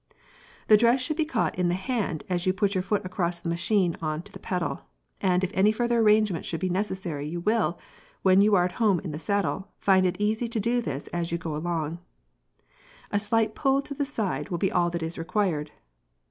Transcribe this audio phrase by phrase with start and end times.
[0.09, 0.17] p>
[0.69, 3.49] The dress should be caught in the hand as you put your foot across the
[3.49, 4.87] machine on to the pedal,
[5.21, 7.77] and if any further arrangement should be necessary you will,
[8.23, 11.31] when you are at home in the saddle, find it easy to do this as
[11.31, 11.99] you go along.
[13.11, 15.69] A slight pull to the side will be all that is required.